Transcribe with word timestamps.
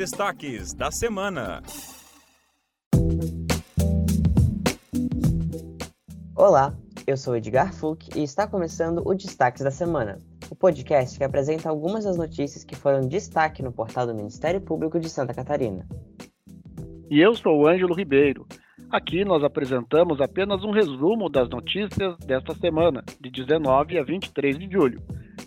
destaques 0.00 0.72
da 0.72 0.90
semana. 0.90 1.62
Olá, 6.34 6.74
eu 7.06 7.18
sou 7.18 7.36
Edgar 7.36 7.74
Fuch 7.74 8.08
e 8.16 8.22
está 8.22 8.46
começando 8.46 9.02
o 9.04 9.14
Destaques 9.14 9.62
da 9.62 9.70
Semana, 9.70 10.16
o 10.50 10.56
podcast 10.56 11.18
que 11.18 11.22
apresenta 11.22 11.68
algumas 11.68 12.04
das 12.04 12.16
notícias 12.16 12.64
que 12.64 12.74
foram 12.74 13.06
destaque 13.06 13.62
no 13.62 13.72
portal 13.72 14.06
do 14.06 14.14
Ministério 14.14 14.62
Público 14.62 14.98
de 14.98 15.10
Santa 15.10 15.34
Catarina. 15.34 15.86
E 17.10 17.20
eu 17.20 17.34
sou 17.34 17.58
o 17.58 17.68
Ângelo 17.68 17.94
Ribeiro. 17.94 18.46
Aqui 18.90 19.22
nós 19.22 19.44
apresentamos 19.44 20.18
apenas 20.22 20.64
um 20.64 20.70
resumo 20.70 21.28
das 21.28 21.50
notícias 21.50 22.16
desta 22.20 22.54
semana, 22.54 23.04
de 23.20 23.30
19 23.30 23.98
a 23.98 24.02
23 24.02 24.58
de 24.58 24.72
julho. 24.72 25.02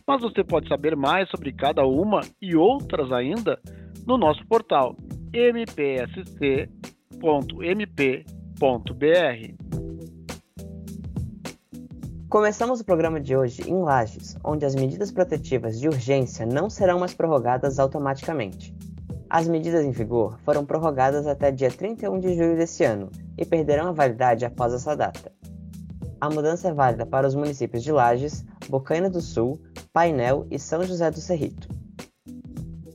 Mas 0.05 0.21
você 0.21 0.43
pode 0.43 0.67
saber 0.67 0.95
mais 0.95 1.27
sobre 1.31 1.51
cada 1.51 1.83
uma 1.87 2.21
e 2.39 2.55
outras 2.55 3.11
ainda 3.11 3.59
no 4.05 4.17
nosso 4.17 4.45
portal 4.47 4.95
mpsc.mp.br. 5.33 6.03
Começamos 12.29 12.79
o 12.79 12.85
programa 12.85 13.19
de 13.19 13.35
hoje 13.35 13.61
em 13.69 13.81
Lages, 13.81 14.35
onde 14.43 14.65
as 14.65 14.73
medidas 14.75 15.11
protetivas 15.11 15.79
de 15.79 15.87
urgência 15.87 16.45
não 16.45 16.69
serão 16.69 16.99
mais 16.99 17.13
prorrogadas 17.13 17.79
automaticamente. 17.79 18.75
As 19.29 19.47
medidas 19.47 19.85
em 19.85 19.91
vigor 19.91 20.39
foram 20.43 20.65
prorrogadas 20.65 21.25
até 21.25 21.51
dia 21.51 21.71
31 21.71 22.19
de 22.19 22.35
julho 22.35 22.55
deste 22.55 22.83
ano 22.83 23.09
e 23.37 23.45
perderão 23.45 23.87
a 23.87 23.91
validade 23.91 24.45
após 24.45 24.73
essa 24.73 24.95
data. 24.95 25.31
A 26.19 26.29
mudança 26.29 26.69
é 26.69 26.73
válida 26.73 27.05
para 27.05 27.27
os 27.27 27.35
municípios 27.35 27.83
de 27.83 27.91
Lages, 27.91 28.45
Bocaina 28.69 29.09
do 29.09 29.21
Sul, 29.21 29.59
Painel 29.91 30.47
e 30.49 30.57
São 30.57 30.83
José 30.83 31.09
do 31.11 31.19
Cerrito. 31.19 31.67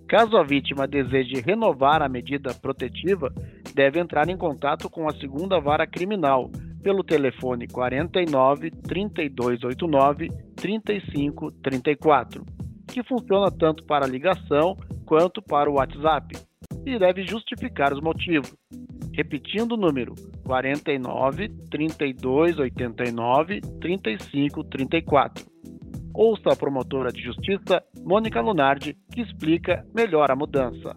Caso 0.08 0.36
a 0.38 0.42
vítima 0.42 0.88
deseje 0.88 1.42
renovar 1.44 2.00
a 2.00 2.08
medida 2.08 2.54
protetiva, 2.54 3.30
deve 3.74 4.00
entrar 4.00 4.26
em 4.30 4.38
contato 4.38 4.88
com 4.88 5.06
a 5.06 5.12
segunda 5.12 5.60
vara 5.60 5.86
criminal 5.86 6.50
pelo 6.83 7.05
telefone 7.05 7.69
49 7.69 8.70
3289 8.70 10.30
3534, 10.56 12.42
que 12.86 13.02
funciona 13.05 13.50
tanto 13.50 13.84
para 13.84 14.06
ligação 14.06 14.74
quanto 15.05 15.42
para 15.42 15.68
o 15.70 15.74
WhatsApp, 15.74 16.38
e 16.86 16.98
deve 16.98 17.27
justificar 17.27 17.92
os 17.92 18.00
motivos. 18.00 18.56
Repetindo 19.12 19.72
o 19.72 19.77
número 19.77 20.14
49 20.46 21.50
3289 21.70 23.61
3534. 23.78 25.58
Ouça 26.20 26.50
a 26.50 26.56
promotora 26.56 27.12
de 27.12 27.22
justiça, 27.22 27.80
Mônica 28.02 28.41
Lunardi, 28.41 28.98
que 29.14 29.20
explica 29.20 29.86
melhor 29.94 30.33
a 30.33 30.34
mudança. 30.34 30.97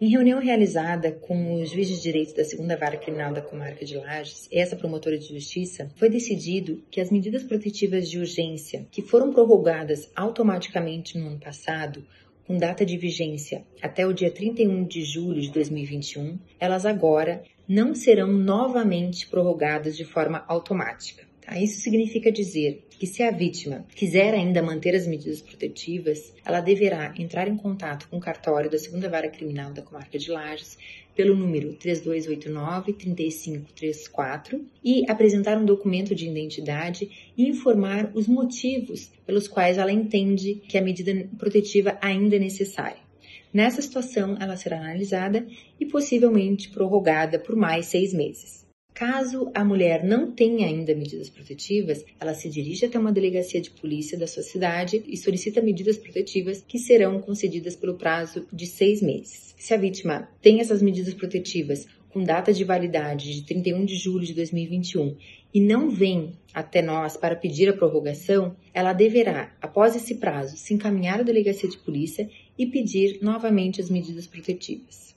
Em 0.00 0.10
reunião 0.10 0.40
realizada 0.40 1.12
com 1.12 1.62
os 1.62 1.70
juízes 1.70 1.98
de 1.98 2.02
direito 2.02 2.34
da 2.34 2.44
segunda 2.44 2.76
vara 2.76 2.96
criminal 2.96 3.32
da 3.32 3.40
comarca 3.40 3.84
de 3.84 3.96
Lages, 3.96 4.48
essa 4.52 4.74
promotora 4.74 5.16
de 5.16 5.28
justiça, 5.28 5.88
foi 5.94 6.10
decidido 6.10 6.82
que 6.90 7.00
as 7.00 7.08
medidas 7.08 7.44
protetivas 7.44 8.10
de 8.10 8.18
urgência 8.18 8.88
que 8.90 9.00
foram 9.00 9.32
prorrogadas 9.32 10.10
automaticamente 10.16 11.16
no 11.16 11.28
ano 11.28 11.38
passado, 11.38 12.04
com 12.48 12.58
data 12.58 12.84
de 12.84 12.98
vigência 12.98 13.64
até 13.80 14.04
o 14.04 14.12
dia 14.12 14.32
31 14.32 14.84
de 14.88 15.04
julho 15.04 15.40
de 15.40 15.52
2021, 15.52 16.36
elas 16.58 16.84
agora 16.84 17.44
não 17.68 17.94
serão 17.94 18.26
novamente 18.26 19.28
prorrogadas 19.28 19.96
de 19.96 20.04
forma 20.04 20.44
automática. 20.48 21.29
Tá? 21.50 21.58
Isso 21.58 21.80
significa 21.80 22.30
dizer 22.30 22.86
que 22.90 23.08
se 23.08 23.24
a 23.24 23.32
vítima 23.32 23.84
quiser 23.96 24.32
ainda 24.34 24.62
manter 24.62 24.94
as 24.94 25.06
medidas 25.06 25.42
protetivas, 25.42 26.32
ela 26.44 26.60
deverá 26.60 27.12
entrar 27.18 27.48
em 27.48 27.56
contato 27.56 28.06
com 28.08 28.18
o 28.18 28.20
cartório 28.20 28.70
da 28.70 28.78
segunda 28.78 29.08
vara 29.08 29.28
criminal 29.28 29.72
da 29.72 29.82
comarca 29.82 30.16
de 30.16 30.30
Lages 30.30 30.78
pelo 31.16 31.34
número 31.34 31.74
3289-3534 31.74 34.60
e 34.84 35.02
apresentar 35.10 35.58
um 35.58 35.64
documento 35.64 36.14
de 36.14 36.28
identidade 36.28 37.32
e 37.36 37.48
informar 37.48 38.12
os 38.14 38.28
motivos 38.28 39.10
pelos 39.26 39.48
quais 39.48 39.76
ela 39.76 39.90
entende 39.90 40.62
que 40.68 40.78
a 40.78 40.82
medida 40.82 41.26
protetiva 41.36 41.98
ainda 42.00 42.36
é 42.36 42.38
necessária. 42.38 43.10
Nessa 43.52 43.82
situação, 43.82 44.36
ela 44.40 44.56
será 44.56 44.78
analisada 44.78 45.44
e 45.80 45.86
possivelmente 45.86 46.70
prorrogada 46.70 47.40
por 47.40 47.56
mais 47.56 47.86
seis 47.86 48.14
meses. 48.14 48.69
Caso 49.00 49.50
a 49.54 49.64
mulher 49.64 50.04
não 50.04 50.30
tenha 50.30 50.66
ainda 50.66 50.94
medidas 50.94 51.30
protetivas, 51.30 52.04
ela 52.20 52.34
se 52.34 52.50
dirige 52.50 52.84
até 52.84 52.98
uma 52.98 53.10
delegacia 53.10 53.58
de 53.58 53.70
polícia 53.70 54.18
da 54.18 54.26
sua 54.26 54.42
cidade 54.42 55.02
e 55.08 55.16
solicita 55.16 55.62
medidas 55.62 55.96
protetivas 55.96 56.62
que 56.68 56.78
serão 56.78 57.18
concedidas 57.18 57.74
pelo 57.74 57.94
prazo 57.94 58.46
de 58.52 58.66
seis 58.66 59.00
meses. 59.00 59.54
Se 59.56 59.72
a 59.72 59.78
vítima 59.78 60.28
tem 60.42 60.60
essas 60.60 60.82
medidas 60.82 61.14
protetivas 61.14 61.86
com 62.10 62.22
data 62.22 62.52
de 62.52 62.62
validade 62.62 63.32
de 63.32 63.46
31 63.46 63.86
de 63.86 63.96
julho 63.96 64.26
de 64.26 64.34
2021 64.34 65.16
e 65.54 65.62
não 65.62 65.88
vem 65.88 66.32
até 66.52 66.82
nós 66.82 67.16
para 67.16 67.34
pedir 67.34 67.70
a 67.70 67.72
prorrogação, 67.72 68.54
ela 68.74 68.92
deverá, 68.92 69.56
após 69.62 69.96
esse 69.96 70.16
prazo, 70.16 70.58
se 70.58 70.74
encaminhar 70.74 71.20
à 71.20 71.22
delegacia 71.22 71.70
de 71.70 71.78
polícia 71.78 72.28
e 72.58 72.66
pedir 72.66 73.18
novamente 73.22 73.80
as 73.80 73.88
medidas 73.88 74.26
protetivas. 74.26 75.16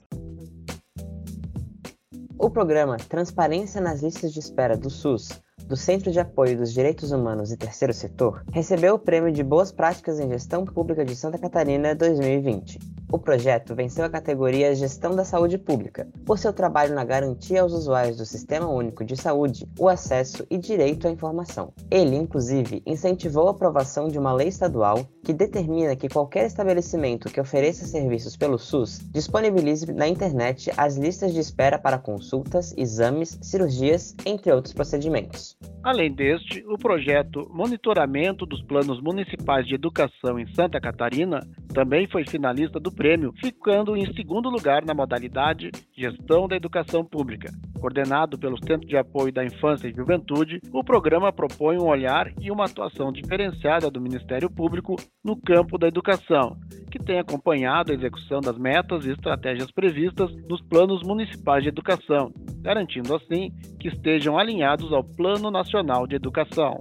O 2.36 2.50
programa 2.50 2.96
Transparência 2.96 3.80
nas 3.80 4.02
Listas 4.02 4.32
de 4.32 4.40
Espera 4.40 4.76
do 4.76 4.90
SUS, 4.90 5.40
do 5.66 5.76
Centro 5.76 6.10
de 6.10 6.18
Apoio 6.18 6.58
dos 6.58 6.72
Direitos 6.72 7.12
Humanos 7.12 7.52
e 7.52 7.56
Terceiro 7.56 7.94
Setor, 7.94 8.44
recebeu 8.52 8.94
o 8.94 8.98
Prêmio 8.98 9.32
de 9.32 9.42
Boas 9.42 9.70
Práticas 9.70 10.18
em 10.18 10.28
Gestão 10.28 10.64
Pública 10.64 11.04
de 11.04 11.14
Santa 11.14 11.38
Catarina 11.38 11.94
2020. 11.94 12.78
O 13.14 13.18
projeto 13.18 13.76
venceu 13.76 14.04
a 14.04 14.10
categoria 14.10 14.74
Gestão 14.74 15.14
da 15.14 15.24
Saúde 15.24 15.56
Pública, 15.56 16.08
por 16.26 16.36
seu 16.36 16.52
trabalho 16.52 16.96
na 16.96 17.04
garantia 17.04 17.62
aos 17.62 17.72
usuários 17.72 18.16
do 18.16 18.26
Sistema 18.26 18.68
Único 18.68 19.04
de 19.04 19.16
Saúde 19.16 19.68
o 19.78 19.88
acesso 19.88 20.44
e 20.50 20.58
direito 20.58 21.06
à 21.06 21.12
informação. 21.12 21.72
Ele, 21.88 22.16
inclusive, 22.16 22.82
incentivou 22.84 23.46
a 23.46 23.52
aprovação 23.52 24.08
de 24.08 24.18
uma 24.18 24.32
lei 24.32 24.48
estadual 24.48 25.06
que 25.22 25.32
determina 25.32 25.94
que 25.94 26.08
qualquer 26.08 26.44
estabelecimento 26.44 27.32
que 27.32 27.40
ofereça 27.40 27.86
serviços 27.86 28.36
pelo 28.36 28.58
SUS 28.58 28.98
disponibilize 29.12 29.92
na 29.92 30.08
internet 30.08 30.72
as 30.76 30.96
listas 30.96 31.32
de 31.32 31.38
espera 31.38 31.78
para 31.78 31.98
consultas, 31.98 32.74
exames, 32.76 33.38
cirurgias, 33.40 34.16
entre 34.26 34.52
outros 34.52 34.74
procedimentos. 34.74 35.56
Além 35.84 36.12
deste, 36.12 36.64
o 36.66 36.76
projeto 36.76 37.48
Monitoramento 37.52 38.44
dos 38.44 38.60
Planos 38.62 39.00
Municipais 39.00 39.66
de 39.66 39.74
Educação 39.74 40.36
em 40.36 40.52
Santa 40.54 40.80
Catarina 40.80 41.46
também 41.74 42.06
foi 42.06 42.24
finalista 42.24 42.78
do 42.78 42.92
prêmio, 42.92 43.34
ficando 43.40 43.96
em 43.96 44.06
segundo 44.14 44.48
lugar 44.48 44.84
na 44.84 44.94
modalidade 44.94 45.72
Gestão 45.92 46.46
da 46.46 46.54
Educação 46.54 47.04
Pública. 47.04 47.52
Coordenado 47.80 48.38
pelo 48.38 48.56
Centro 48.64 48.86
de 48.86 48.96
Apoio 48.96 49.32
da 49.32 49.44
Infância 49.44 49.88
e 49.88 49.92
Juventude, 49.92 50.60
o 50.72 50.84
programa 50.84 51.32
propõe 51.32 51.76
um 51.76 51.88
olhar 51.88 52.32
e 52.40 52.50
uma 52.50 52.66
atuação 52.66 53.12
diferenciada 53.12 53.90
do 53.90 54.00
Ministério 54.00 54.48
Público 54.48 54.94
no 55.22 55.36
campo 55.36 55.76
da 55.76 55.88
educação, 55.88 56.56
que 56.90 56.98
tem 56.98 57.18
acompanhado 57.18 57.90
a 57.90 57.94
execução 57.94 58.40
das 58.40 58.56
metas 58.56 59.04
e 59.04 59.10
estratégias 59.10 59.70
previstas 59.72 60.30
nos 60.48 60.62
planos 60.62 61.02
municipais 61.02 61.64
de 61.64 61.70
educação, 61.70 62.32
garantindo 62.62 63.14
assim 63.16 63.50
que 63.80 63.88
estejam 63.88 64.38
alinhados 64.38 64.92
ao 64.92 65.02
Plano 65.02 65.50
Nacional 65.50 66.06
de 66.06 66.14
Educação. 66.14 66.78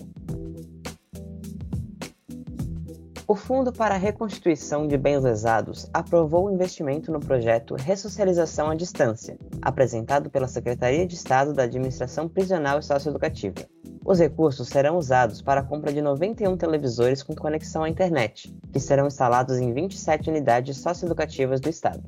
O 3.26 3.36
Fundo 3.36 3.72
para 3.72 3.96
a 3.96 3.98
Reconstituição 3.98 4.86
de 4.86 4.98
Bens 4.98 5.24
Lesados 5.24 5.90
aprovou 5.94 6.46
o 6.46 6.52
investimento 6.52 7.10
no 7.10 7.22
projeto 7.22 7.74
Ressocialização 7.74 8.70
à 8.70 8.76
Distância, 8.76 9.38
apresentado 9.62 10.30
pela 10.30 10.46
Secretaria 10.46 11.08
de 11.08 11.16
Estado 11.16 11.54
da 11.54 11.64
Administração 11.64 12.28
Prisional 12.28 12.80
e 12.80 12.84
Socioeducativa. 12.84 13.66
Os 14.06 14.20
recursos 14.20 14.68
serão 14.68 14.98
usados 14.98 15.42
para 15.42 15.62
a 15.62 15.64
compra 15.64 15.94
de 15.94 16.02
91 16.02 16.58
televisores 16.58 17.24
com 17.24 17.34
conexão 17.34 17.84
à 17.84 17.90
internet, 17.90 18.54
que 18.74 18.80
serão 18.80 19.08
instalados 19.08 19.58
em 19.58 19.74
27 19.74 20.30
unidades 20.30 20.76
socioeducativas 20.76 21.62
do 21.62 21.70
Estado. 21.70 22.04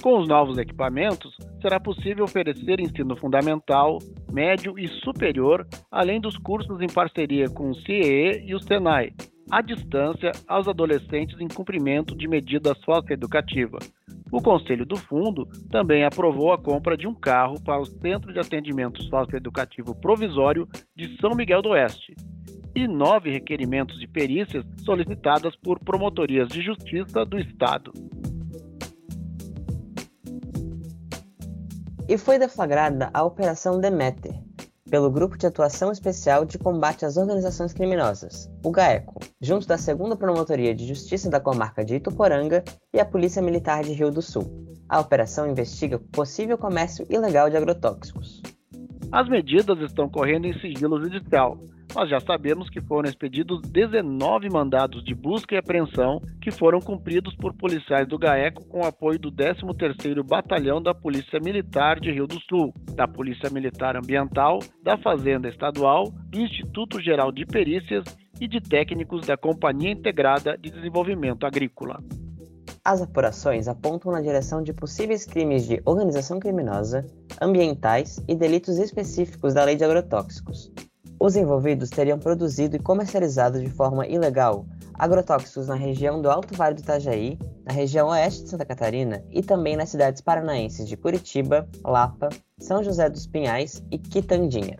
Com 0.00 0.18
os 0.18 0.26
novos 0.26 0.56
equipamentos, 0.56 1.36
será 1.60 1.78
possível 1.78 2.24
oferecer 2.24 2.80
ensino 2.80 3.14
fundamental, 3.14 3.98
médio 4.32 4.78
e 4.78 4.88
superior, 4.88 5.68
além 5.90 6.18
dos 6.18 6.38
cursos 6.38 6.80
em 6.80 6.86
parceria 6.86 7.50
com 7.50 7.68
o 7.68 7.74
CIE 7.74 8.42
e 8.46 8.54
o 8.54 8.60
SENAI, 8.60 9.12
à 9.50 9.60
distância 9.60 10.32
aos 10.46 10.68
adolescentes 10.68 11.40
em 11.40 11.48
cumprimento 11.48 12.16
de 12.16 12.28
medida 12.28 12.74
socioeducativa. 12.84 13.78
O 14.30 14.40
Conselho 14.40 14.86
do 14.86 14.96
Fundo 14.96 15.46
também 15.70 16.04
aprovou 16.04 16.52
a 16.52 16.58
compra 16.58 16.96
de 16.96 17.06
um 17.06 17.14
carro 17.14 17.60
para 17.60 17.80
o 17.80 17.86
Centro 17.86 18.32
de 18.32 18.38
Atendimento 18.38 19.02
Socioeducativo 19.04 19.94
Provisório 19.94 20.68
de 20.96 21.16
São 21.20 21.34
Miguel 21.34 21.62
do 21.62 21.70
Oeste 21.70 22.14
e 22.74 22.86
nove 22.86 23.30
requerimentos 23.30 23.98
de 23.98 24.06
perícias 24.06 24.64
solicitadas 24.84 25.56
por 25.56 25.80
promotorias 25.80 26.48
de 26.48 26.62
justiça 26.62 27.24
do 27.24 27.38
Estado. 27.38 27.92
E 32.08 32.18
foi 32.18 32.38
deflagrada 32.38 33.10
a 33.14 33.22
Operação 33.22 33.80
Demeter, 33.80 34.34
pelo 34.90 35.10
Grupo 35.10 35.38
de 35.38 35.46
Atuação 35.46 35.92
Especial 35.92 36.44
de 36.44 36.58
Combate 36.58 37.04
às 37.04 37.16
Organizações 37.16 37.72
Criminosas, 37.72 38.50
o 38.64 38.70
GAECO, 38.70 39.20
junto 39.40 39.66
da 39.66 39.76
2 39.76 40.16
Promotoria 40.18 40.74
de 40.74 40.86
Justiça 40.86 41.30
da 41.30 41.38
Comarca 41.38 41.84
de 41.84 41.94
Ituporanga 41.94 42.64
e 42.92 42.98
a 42.98 43.04
Polícia 43.04 43.40
Militar 43.40 43.84
de 43.84 43.92
Rio 43.92 44.10
do 44.10 44.20
Sul. 44.20 44.66
A 44.88 44.98
operação 44.98 45.48
investiga 45.48 45.98
possível 45.98 46.58
comércio 46.58 47.06
ilegal 47.08 47.48
de 47.48 47.56
agrotóxicos. 47.56 48.42
As 49.12 49.28
medidas 49.28 49.78
estão 49.78 50.08
correndo 50.08 50.46
em 50.46 50.58
sigilo 50.60 51.00
judicial, 51.00 51.58
nós 51.94 52.08
já 52.08 52.20
sabemos 52.20 52.70
que 52.70 52.80
foram 52.80 53.08
expedidos 53.08 53.60
19 53.62 54.48
mandados 54.48 55.04
de 55.04 55.14
busca 55.14 55.54
e 55.54 55.58
apreensão 55.58 56.20
que 56.40 56.50
foram 56.50 56.80
cumpridos 56.80 57.34
por 57.36 57.52
policiais 57.52 58.06
do 58.06 58.18
GAECO 58.18 58.64
com 58.66 58.84
apoio 58.84 59.18
do 59.18 59.32
13º 59.32 60.22
Batalhão 60.22 60.80
da 60.80 60.94
Polícia 60.94 61.40
Militar 61.40 61.98
de 61.98 62.12
Rio 62.12 62.26
do 62.26 62.40
Sul, 62.48 62.72
da 62.94 63.08
Polícia 63.08 63.50
Militar 63.50 63.96
Ambiental, 63.96 64.60
da 64.82 64.96
Fazenda 64.96 65.48
Estadual, 65.48 66.04
do 66.28 66.40
Instituto 66.40 67.00
Geral 67.00 67.32
de 67.32 67.44
Perícias 67.44 68.04
e 68.40 68.46
de 68.46 68.60
técnicos 68.60 69.26
da 69.26 69.36
Companhia 69.36 69.90
Integrada 69.90 70.56
de 70.56 70.70
Desenvolvimento 70.70 71.44
Agrícola. 71.44 72.00
As 72.82 73.02
apurações 73.02 73.68
apontam 73.68 74.10
na 74.10 74.22
direção 74.22 74.62
de 74.62 74.72
possíveis 74.72 75.26
crimes 75.26 75.66
de 75.66 75.82
organização 75.84 76.40
criminosa, 76.40 77.04
ambientais 77.40 78.24
e 78.26 78.34
delitos 78.34 78.78
específicos 78.78 79.52
da 79.52 79.64
Lei 79.64 79.76
de 79.76 79.84
Agrotóxicos, 79.84 80.72
os 81.20 81.36
envolvidos 81.36 81.90
teriam 81.90 82.18
produzido 82.18 82.76
e 82.76 82.78
comercializado 82.78 83.60
de 83.60 83.68
forma 83.68 84.06
ilegal 84.06 84.64
agrotóxicos 84.94 85.68
na 85.68 85.74
região 85.74 86.20
do 86.20 86.30
Alto 86.30 86.54
Vale 86.54 86.74
do 86.74 86.80
Itajaí, 86.80 87.38
na 87.64 87.72
região 87.72 88.08
oeste 88.08 88.44
de 88.44 88.50
Santa 88.50 88.64
Catarina 88.64 89.22
e 89.30 89.42
também 89.42 89.76
nas 89.76 89.90
cidades 89.90 90.20
paranaenses 90.20 90.88
de 90.88 90.96
Curitiba, 90.96 91.68
Lapa, 91.84 92.28
São 92.58 92.82
José 92.82 93.08
dos 93.08 93.26
Pinhais 93.26 93.84
e 93.90 93.98
Quitandinha. 93.98 94.76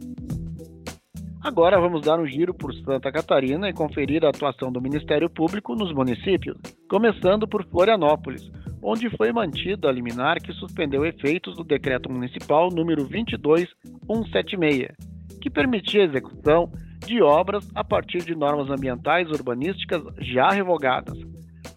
Agora 1.43 1.81
vamos 1.81 2.03
dar 2.03 2.21
um 2.21 2.27
giro 2.27 2.53
por 2.53 2.75
Santa 2.75 3.11
Catarina 3.11 3.69
e 3.69 3.73
conferir 3.73 4.25
a 4.25 4.29
atuação 4.29 4.71
do 4.71 4.81
Ministério 4.81 5.31
Público 5.31 5.75
nos 5.75 5.93
municípios, 5.95 6.59
começando 6.89 7.49
por 7.49 7.65
Florianópolis, 7.65 8.51
onde 8.83 9.09
foi 9.17 9.33
mantido 9.33 9.89
a 9.89 9.93
liminar 9.93 10.41
que 10.41 10.53
suspendeu 10.53 11.05
efeitos 11.07 11.57
do 11.57 11.65
Decreto 11.65 12.13
Municipal 12.13 12.69
número 12.71 13.05
22176, 13.05 15.10
que 15.41 15.51
permitia 15.51 16.03
a 16.03 16.07
execução 16.07 16.71
de 17.07 17.23
obras 17.23 17.69
a 17.75 17.83
partir 17.83 18.25
de 18.25 18.35
normas 18.35 18.71
ambientais 18.71 19.29
urbanísticas 19.31 20.03
já 20.19 20.51
revogadas. 20.51 21.19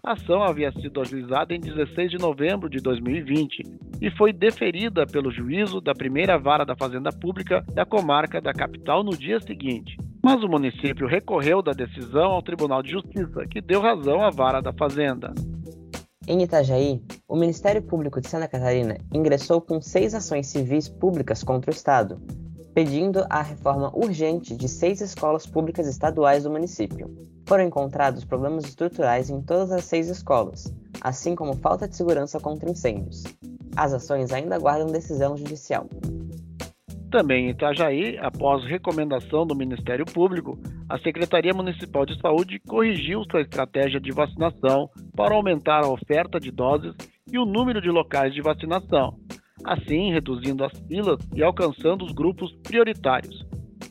A 0.02 0.12
ação 0.12 0.42
havia 0.42 0.70
sido 0.72 1.00
ajuizada 1.00 1.54
em 1.54 1.60
16 1.60 2.10
de 2.10 2.18
novembro 2.18 2.68
de 2.68 2.78
2020 2.78 3.62
e 4.00 4.10
foi 4.10 4.32
deferida 4.32 5.06
pelo 5.06 5.30
juízo 5.30 5.80
da 5.80 5.94
primeira 5.94 6.38
vara 6.38 6.64
da 6.64 6.76
Fazenda 6.76 7.10
Pública 7.10 7.64
da 7.72 7.86
comarca 7.86 8.40
da 8.40 8.52
capital 8.52 9.02
no 9.02 9.16
dia 9.16 9.40
seguinte. 9.40 9.96
Mas 10.22 10.42
o 10.42 10.48
município 10.48 11.06
recorreu 11.06 11.62
da 11.62 11.72
decisão 11.72 12.32
ao 12.32 12.42
Tribunal 12.42 12.82
de 12.82 12.90
Justiça, 12.90 13.46
que 13.50 13.60
deu 13.60 13.80
razão 13.80 14.22
à 14.22 14.30
vara 14.30 14.60
da 14.60 14.72
Fazenda. 14.72 15.32
Em 16.26 16.42
Itajaí, 16.42 17.02
o 17.28 17.36
Ministério 17.36 17.82
Público 17.82 18.20
de 18.20 18.28
Santa 18.28 18.48
Catarina 18.48 18.96
ingressou 19.12 19.60
com 19.60 19.80
seis 19.80 20.14
ações 20.14 20.46
civis 20.46 20.88
públicas 20.88 21.42
contra 21.42 21.70
o 21.70 21.74
Estado, 21.74 22.18
pedindo 22.74 23.24
a 23.30 23.40
reforma 23.40 23.96
urgente 23.96 24.56
de 24.56 24.68
seis 24.68 25.00
escolas 25.00 25.46
públicas 25.46 25.86
estaduais 25.86 26.42
do 26.42 26.50
município. 26.50 27.08
Foram 27.46 27.64
encontrados 27.64 28.24
problemas 28.24 28.64
estruturais 28.64 29.30
em 29.30 29.40
todas 29.40 29.70
as 29.70 29.84
seis 29.84 30.08
escolas, 30.08 30.74
assim 31.00 31.36
como 31.36 31.54
falta 31.56 31.86
de 31.86 31.94
segurança 31.94 32.40
contra 32.40 32.68
incêndios. 32.68 33.22
As 33.76 33.92
ações 33.92 34.32
ainda 34.32 34.56
aguardam 34.56 34.88
decisão 34.88 35.36
judicial. 35.36 35.86
Também 37.10 37.46
em 37.46 37.50
Itajaí, 37.50 38.18
após 38.18 38.64
recomendação 38.64 39.46
do 39.46 39.54
Ministério 39.54 40.04
Público, 40.04 40.58
a 40.88 40.98
Secretaria 40.98 41.54
Municipal 41.54 42.04
de 42.04 42.20
Saúde 42.20 42.58
corrigiu 42.58 43.22
sua 43.30 43.42
estratégia 43.42 44.00
de 44.00 44.10
vacinação 44.10 44.90
para 45.14 45.32
aumentar 45.32 45.84
a 45.84 45.88
oferta 45.88 46.40
de 46.40 46.50
doses 46.50 46.92
e 47.30 47.38
o 47.38 47.44
número 47.44 47.80
de 47.80 47.88
locais 47.88 48.34
de 48.34 48.42
vacinação, 48.42 49.16
assim 49.64 50.12
reduzindo 50.12 50.64
as 50.64 50.72
filas 50.86 51.18
e 51.34 51.42
alcançando 51.42 52.04
os 52.04 52.12
grupos 52.12 52.52
prioritários. 52.62 53.44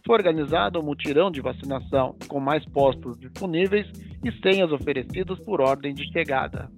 Foi 0.05 0.15
organizado 0.15 0.79
um 0.79 0.83
mutirão 0.83 1.31
de 1.31 1.41
vacinação, 1.41 2.15
com 2.27 2.39
mais 2.39 2.65
postos 2.65 3.17
disponíveis 3.17 3.87
e 4.23 4.31
senhas 4.41 4.71
oferecidas 4.71 5.39
por 5.39 5.61
ordem 5.61 5.93
de 5.93 6.05
chegada. 6.11 6.69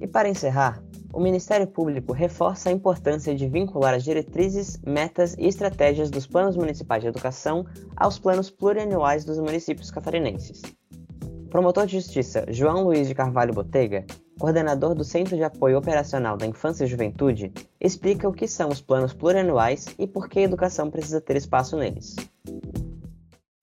E 0.00 0.06
para 0.06 0.28
encerrar, 0.28 0.82
o 1.12 1.20
Ministério 1.20 1.66
Público 1.66 2.12
reforça 2.12 2.70
a 2.70 2.72
importância 2.72 3.34
de 3.34 3.48
vincular 3.48 3.94
as 3.94 4.04
diretrizes, 4.04 4.80
metas 4.86 5.34
e 5.38 5.46
estratégias 5.46 6.10
dos 6.10 6.26
planos 6.26 6.56
municipais 6.56 7.02
de 7.02 7.08
educação 7.08 7.66
aos 7.96 8.18
planos 8.18 8.48
plurianuais 8.48 9.24
dos 9.24 9.38
municípios 9.38 9.90
catarinenses. 9.90 10.62
O 11.22 11.48
promotor 11.50 11.86
de 11.86 11.94
justiça 11.94 12.46
João 12.48 12.84
Luiz 12.84 13.08
de 13.08 13.14
Carvalho 13.14 13.52
Botega 13.52 14.06
coordenador 14.40 14.94
do 14.94 15.04
Centro 15.04 15.36
de 15.36 15.44
Apoio 15.44 15.76
Operacional 15.76 16.34
da 16.34 16.46
Infância 16.46 16.84
e 16.84 16.86
Juventude, 16.86 17.52
explica 17.78 18.26
o 18.26 18.32
que 18.32 18.48
são 18.48 18.70
os 18.70 18.80
planos 18.80 19.12
plurianuais 19.12 19.94
e 19.98 20.06
por 20.06 20.30
que 20.30 20.38
a 20.38 20.44
educação 20.44 20.90
precisa 20.90 21.20
ter 21.20 21.36
espaço 21.36 21.76
neles. 21.76 22.16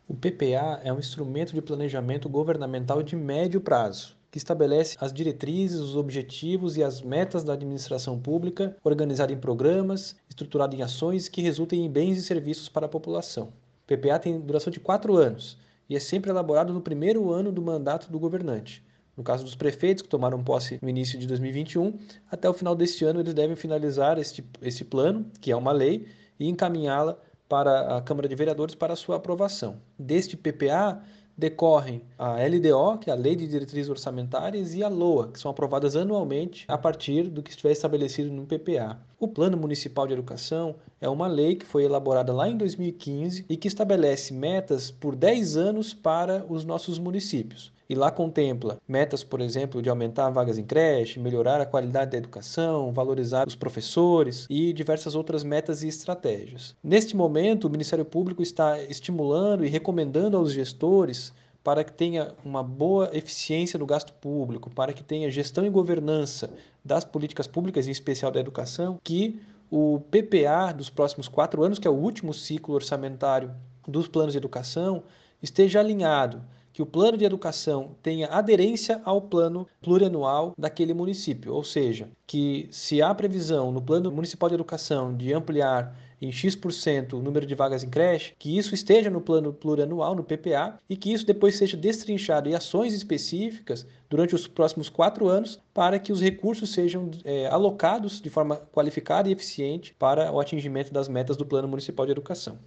O 0.07 0.13
PPA 0.13 0.79
é 0.83 0.93
um 0.93 0.99
instrumento 0.99 1.51
de 1.51 1.63
planejamento 1.63 2.29
governamental 2.29 3.01
de 3.01 3.15
médio 3.15 3.59
prazo, 3.59 4.15
que 4.29 4.37
estabelece 4.37 4.95
as 5.01 5.11
diretrizes, 5.11 5.79
os 5.79 5.95
objetivos 5.95 6.77
e 6.77 6.83
as 6.83 7.01
metas 7.01 7.43
da 7.43 7.53
administração 7.53 8.19
pública, 8.19 8.77
organizado 8.83 9.33
em 9.33 9.37
programas, 9.37 10.15
estruturado 10.29 10.75
em 10.75 10.83
ações 10.83 11.27
que 11.27 11.41
resultem 11.41 11.83
em 11.83 11.89
bens 11.89 12.19
e 12.19 12.21
serviços 12.21 12.69
para 12.69 12.85
a 12.85 12.89
população. 12.89 13.51
O 13.83 13.87
PPA 13.87 14.19
tem 14.19 14.39
duração 14.39 14.69
de 14.69 14.79
quatro 14.79 15.17
anos 15.17 15.57
e 15.89 15.95
é 15.95 15.99
sempre 15.99 16.29
elaborado 16.29 16.71
no 16.71 16.81
primeiro 16.81 17.31
ano 17.31 17.51
do 17.51 17.63
mandato 17.63 18.11
do 18.11 18.19
governante, 18.19 18.85
no 19.17 19.23
caso 19.23 19.43
dos 19.43 19.55
prefeitos, 19.55 20.03
que 20.03 20.09
tomaram 20.09 20.43
posse 20.43 20.77
no 20.79 20.87
início 20.87 21.17
de 21.17 21.25
2021, 21.25 21.97
até 22.29 22.47
o 22.47 22.53
final 22.53 22.75
deste 22.75 23.03
ano 23.03 23.19
eles 23.19 23.33
devem 23.33 23.55
finalizar 23.55 24.19
este, 24.19 24.45
este 24.61 24.85
plano, 24.85 25.25
que 25.41 25.51
é 25.51 25.55
uma 25.55 25.71
lei, 25.71 26.05
e 26.39 26.47
encaminhá-la 26.47 27.17
para 27.49 27.97
a 27.97 28.01
Câmara 28.01 28.27
de 28.27 28.35
Vereadores 28.35 28.75
para 28.75 28.95
sua 28.95 29.15
aprovação. 29.15 29.77
Deste 29.97 30.37
PPA 30.37 31.01
decorrem 31.35 32.03
a 32.17 32.35
LDO, 32.45 32.99
que 32.99 33.09
é 33.09 33.13
a 33.13 33.15
Lei 33.15 33.35
de 33.35 33.47
Diretrizes 33.47 33.89
Orçamentárias, 33.89 34.73
e 34.73 34.83
a 34.83 34.87
LOA, 34.87 35.31
que 35.31 35.39
são 35.39 35.49
aprovadas 35.49 35.95
anualmente 35.95 36.65
a 36.67 36.77
partir 36.77 37.23
do 37.23 37.41
que 37.41 37.51
estiver 37.51 37.71
estabelecido 37.71 38.31
no 38.31 38.45
PPA. 38.45 38.99
O 39.19 39.27
Plano 39.27 39.57
Municipal 39.57 40.05
de 40.05 40.13
Educação 40.13 40.75
é 40.99 41.07
uma 41.07 41.27
lei 41.27 41.55
que 41.55 41.65
foi 41.65 41.83
elaborada 41.83 42.33
lá 42.33 42.49
em 42.49 42.57
2015 42.57 43.45
e 43.47 43.55
que 43.55 43.67
estabelece 43.67 44.33
metas 44.33 44.91
por 44.91 45.15
10 45.15 45.57
anos 45.57 45.93
para 45.93 46.45
os 46.49 46.65
nossos 46.65 46.99
municípios 46.99 47.71
e 47.89 47.95
lá 47.95 48.11
contempla 48.11 48.77
metas, 48.87 49.23
por 49.23 49.39
exemplo, 49.39 49.81
de 49.81 49.89
aumentar 49.89 50.29
vagas 50.29 50.57
em 50.57 50.63
creche, 50.63 51.19
melhorar 51.19 51.61
a 51.61 51.65
qualidade 51.65 52.11
da 52.11 52.17
educação, 52.17 52.91
valorizar 52.91 53.47
os 53.47 53.55
professores 53.55 54.45
e 54.49 54.73
diversas 54.73 55.15
outras 55.15 55.43
metas 55.43 55.83
e 55.83 55.87
estratégias. 55.87 56.75
Neste 56.83 57.15
momento, 57.15 57.65
o 57.65 57.69
Ministério 57.69 58.05
Público 58.05 58.41
está 58.41 58.81
estimulando 58.83 59.65
e 59.65 59.69
recomendando 59.69 60.35
aos 60.35 60.51
gestores 60.51 61.33
para 61.63 61.83
que 61.83 61.91
tenha 61.91 62.33
uma 62.45 62.63
boa 62.63 63.09
eficiência 63.11 63.77
no 63.77 63.85
gasto 63.85 64.13
público, 64.13 64.69
para 64.69 64.93
que 64.93 65.03
tenha 65.03 65.29
gestão 65.29 65.65
e 65.65 65.69
governança 65.69 66.49
das 66.83 67.03
políticas 67.03 67.45
públicas, 67.45 67.87
em 67.87 67.91
especial 67.91 68.31
da 68.31 68.39
educação, 68.39 68.97
que 69.03 69.41
o 69.69 69.99
PPA 70.09 70.71
dos 70.71 70.89
próximos 70.89 71.27
quatro 71.27 71.61
anos, 71.63 71.77
que 71.77 71.87
é 71.87 71.91
o 71.91 71.93
último 71.93 72.33
ciclo 72.33 72.73
orçamentário 72.73 73.53
dos 73.85 74.07
planos 74.07 74.31
de 74.31 74.37
educação, 74.37 75.03
esteja 75.41 75.81
alinhado 75.81 76.41
que 76.77 76.81
o 76.83 76.85
plano 76.85 77.17
de 77.17 77.25
educação 77.25 77.95
tenha 78.03 78.27
aderência 78.27 79.01
ao 79.03 79.19
plano 79.19 79.67
plurianual 79.81 80.53
daquele 80.55 80.93
município, 80.93 81.51
ou 81.51 81.63
seja, 81.63 82.07
que 82.27 82.67
se 82.69 83.01
há 83.01 83.15
previsão 83.15 83.71
no 83.71 83.81
plano 83.81 84.11
municipal 84.11 84.47
de 84.47 84.53
educação 84.53 85.17
de 85.17 85.33
ampliar 85.33 85.97
em 86.21 86.31
X% 86.31 87.13
o 87.13 87.19
número 87.19 87.47
de 87.47 87.55
vagas 87.55 87.83
em 87.83 87.89
creche, 87.89 88.35
que 88.37 88.55
isso 88.55 88.75
esteja 88.75 89.09
no 89.09 89.19
plano 89.19 89.51
plurianual, 89.51 90.13
no 90.13 90.23
PPA, 90.23 90.77
e 90.87 90.95
que 90.95 91.11
isso 91.11 91.25
depois 91.25 91.57
seja 91.57 91.75
destrinchado 91.75 92.47
em 92.47 92.53
ações 92.53 92.93
específicas 92.93 93.87
durante 94.07 94.35
os 94.35 94.45
próximos 94.45 94.87
quatro 94.87 95.27
anos, 95.27 95.59
para 95.73 95.97
que 95.97 96.11
os 96.13 96.21
recursos 96.21 96.71
sejam 96.71 97.09
é, 97.23 97.47
alocados 97.47 98.21
de 98.21 98.29
forma 98.29 98.55
qualificada 98.71 99.27
e 99.27 99.31
eficiente 99.31 99.95
para 99.95 100.31
o 100.31 100.39
atingimento 100.39 100.93
das 100.93 101.09
metas 101.09 101.35
do 101.35 101.43
Plano 101.43 101.67
Municipal 101.67 102.05
de 102.05 102.11
Educação. 102.11 102.59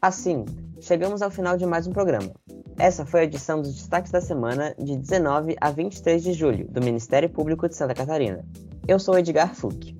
Assim, 0.00 0.44
chegamos 0.84 1.22
ao 1.22 1.30
final 1.30 1.56
de 1.56 1.64
mais 1.64 1.86
um 1.86 1.92
programa. 1.92 2.30
Essa 2.78 3.06
foi 3.06 3.20
a 3.20 3.24
edição 3.24 3.62
dos 3.62 3.74
destaques 3.74 4.12
da 4.12 4.20
semana 4.20 4.74
de 4.78 4.96
19 4.98 5.56
a 5.60 5.70
23 5.70 6.22
de 6.22 6.32
julho, 6.34 6.66
do 6.70 6.82
Ministério 6.82 7.28
Público 7.28 7.66
de 7.68 7.74
Santa 7.74 7.94
Catarina. 7.94 8.44
Eu 8.86 8.98
sou 8.98 9.18
Edgar 9.18 9.54
Fluck. 9.54 9.96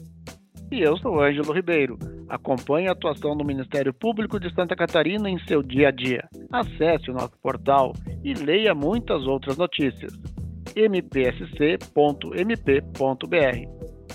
E 0.71 0.81
eu 0.81 0.97
sou 0.99 1.23
Ângelo 1.23 1.55
Ribeiro. 1.55 1.99
Acompanhe 2.29 2.88
a 2.88 2.93
atuação 2.93 3.37
do 3.37 3.45
Ministério 3.45 3.95
Público 3.95 4.38
de 4.38 4.53
Santa 4.55 4.76
Catarina 4.76 5.31
em 5.31 5.38
seu 5.47 5.62
dia 5.62 5.88
a 5.88 5.91
dia. 5.91 6.29
Acesse 6.53 7.11
o 7.11 7.14
nosso 7.14 7.38
portal 7.41 7.95
e 8.23 8.35
leia 8.35 8.75
muitas 8.75 9.26
outras 9.26 9.57
notícias. 9.57 10.12
mpsc.mp.br. 10.76 11.95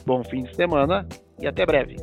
Bom 0.06 0.24
fim 0.24 0.44
de 0.44 0.56
semana 0.56 1.08
e 1.40 1.48
até 1.48 1.66
breve. 1.66 1.96